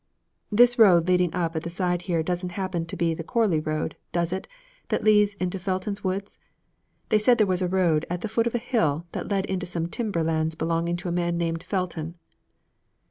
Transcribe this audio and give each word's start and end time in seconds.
'This 0.51 0.79
road 0.79 1.07
leading 1.07 1.31
up 1.35 1.55
at 1.55 1.61
the 1.61 1.69
side 1.69 2.01
here 2.09 2.23
doesn't 2.23 2.53
happen 2.53 2.87
to 2.87 2.97
be 2.97 3.13
the 3.13 3.23
Chorley 3.23 3.59
road, 3.59 3.95
does 4.11 4.33
it, 4.33 4.47
that 4.89 5.03
leads 5.03 5.35
into 5.35 5.59
Felton's 5.59 6.03
woods? 6.03 6.39
They 7.09 7.19
said 7.19 7.37
there 7.37 7.45
was 7.45 7.61
a 7.61 7.67
road 7.67 8.07
at 8.09 8.21
the 8.21 8.27
foot 8.27 8.47
of 8.47 8.55
a 8.55 8.57
hill 8.57 9.05
that 9.11 9.29
led 9.29 9.45
into 9.45 9.67
some 9.67 9.85
timber 9.85 10.23
lands 10.23 10.55
belonging 10.55 10.95
to 10.95 11.07
a 11.07 11.11
man 11.11 11.37
named 11.37 11.61
Felton.' 11.61 12.15